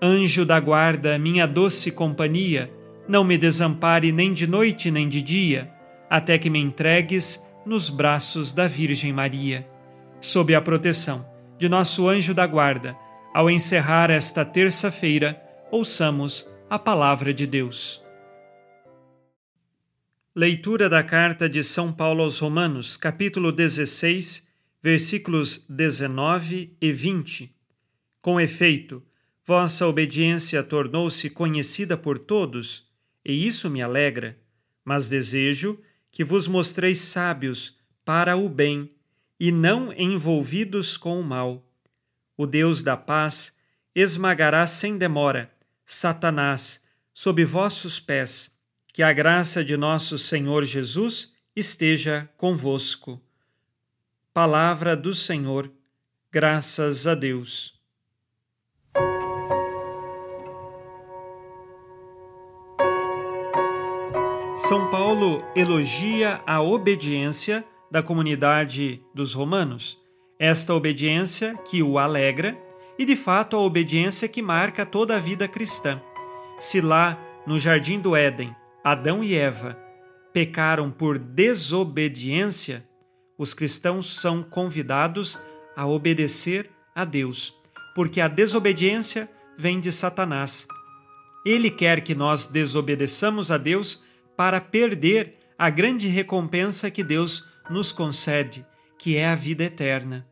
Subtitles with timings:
[0.00, 2.72] Anjo da guarda, minha doce companhia,
[3.08, 5.72] não me desampare nem de noite nem de dia,
[6.08, 9.68] até que me entregues nos braços da Virgem Maria.
[10.20, 12.96] Sob a proteção de nosso anjo da guarda,
[13.34, 18.00] ao encerrar esta terça-feira, ouçamos a palavra de Deus.
[20.34, 24.46] Leitura da carta de São Paulo aos Romanos, capítulo 16,
[24.80, 27.52] versículos 19 e 20.
[28.22, 29.02] Com efeito,
[29.48, 32.86] Vossa obediência tornou-se conhecida por todos,
[33.24, 34.38] e isso me alegra,
[34.84, 38.90] mas desejo que vos mostreis sábios para o bem
[39.40, 41.66] e não envolvidos com o mal.
[42.36, 43.56] O Deus da paz
[43.94, 45.50] esmagará sem demora
[45.82, 48.54] Satanás sob vossos pés.
[48.92, 53.18] Que a graça de nosso Senhor Jesus esteja convosco.
[54.30, 55.72] Palavra do Senhor,
[56.30, 57.77] graças a Deus.
[64.68, 69.98] São Paulo elogia a obediência da comunidade dos romanos,
[70.38, 72.54] esta obediência que o alegra
[72.98, 76.02] e, de fato, a obediência que marca toda a vida cristã.
[76.58, 79.74] Se lá, no jardim do Éden, Adão e Eva
[80.34, 82.86] pecaram por desobediência,
[83.38, 85.42] os cristãos são convidados
[85.74, 87.54] a obedecer a Deus,
[87.94, 90.68] porque a desobediência vem de Satanás.
[91.42, 94.06] Ele quer que nós desobedeçamos a Deus
[94.38, 98.64] para perder a grande recompensa que Deus nos concede,
[98.96, 100.24] que é a vida eterna.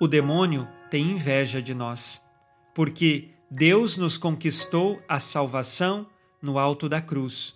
[0.00, 2.26] O demônio tem inveja de nós,
[2.74, 6.06] porque Deus nos conquistou a salvação
[6.40, 7.54] no alto da cruz.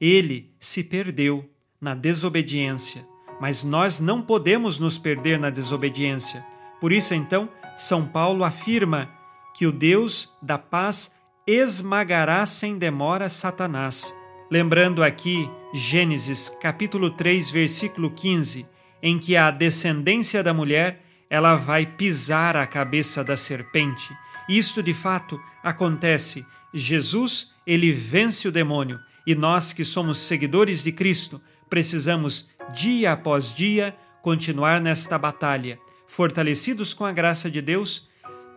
[0.00, 1.48] Ele se perdeu
[1.80, 3.06] na desobediência,
[3.40, 6.44] mas nós não podemos nos perder na desobediência.
[6.80, 9.08] Por isso, então, São Paulo afirma
[9.54, 11.14] que o Deus da paz
[11.46, 14.12] esmagará sem demora Satanás
[14.48, 18.64] Lembrando aqui Gênesis capítulo 3, versículo 15,
[19.02, 24.16] em que a descendência da mulher ela vai pisar a cabeça da serpente.
[24.48, 26.46] Isto de fato acontece.
[26.72, 33.52] Jesus, ele vence o demônio e nós que somos seguidores de Cristo, precisamos dia após
[33.52, 35.76] dia continuar nesta batalha,
[36.06, 38.08] fortalecidos com a graça de Deus,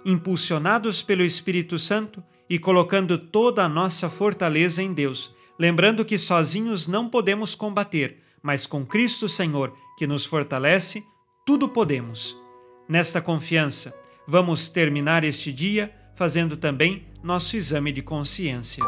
[0.06, 6.88] impulsionados pelo Espírito Santo e colocando toda a nossa fortaleza em Deus lembrando que sozinhos
[6.88, 11.06] não podemos combater, mas com Cristo Senhor, que nos fortalece,
[11.46, 12.40] tudo podemos.
[12.88, 13.94] Nesta confiança,
[14.26, 18.84] vamos terminar este dia fazendo também nosso exame de consciência.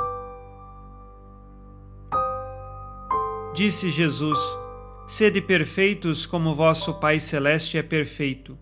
[3.54, 4.40] Disse Jesus:
[5.06, 8.58] Sede perfeitos como vosso Pai Celeste é perfeito.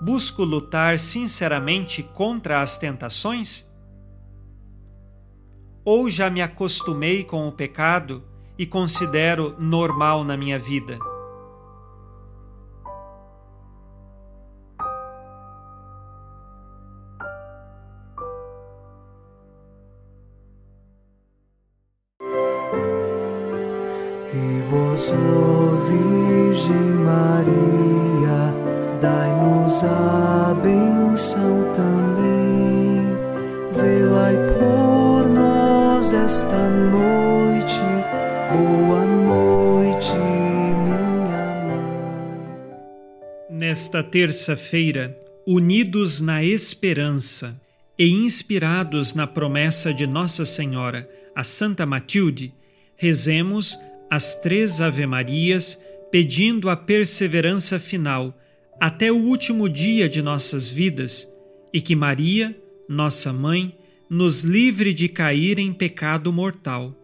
[0.00, 3.73] Busco lutar sinceramente contra as tentações?
[5.84, 8.22] Ou já me acostumei com o pecado
[8.58, 10.98] e considero normal na minha vida?
[24.32, 28.13] E vós, ó Virgem Maria,
[38.54, 40.96] Boa noite, minha
[41.66, 41.88] mãe.
[43.50, 47.60] Nesta terça-feira, unidos na esperança
[47.98, 52.54] e inspirados na promessa de Nossa Senhora, a Santa Matilde,
[52.94, 53.76] rezemos
[54.08, 58.38] as três Ave-Marias pedindo a perseverança final
[58.80, 61.28] até o último dia de nossas vidas
[61.72, 62.56] e que Maria,
[62.88, 63.76] nossa mãe,
[64.08, 67.03] nos livre de cair em pecado mortal.